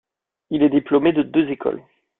[0.49, 1.83] Il est diplômé de deux écoles.